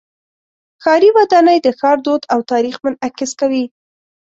ښاري 0.83 1.09
ودانۍ 1.17 1.57
د 1.61 1.67
ښار 1.79 1.97
دود 2.05 2.23
او 2.33 2.39
تاریخ 2.51 2.75
منعکس 2.83 3.31
کوي. 3.39 3.63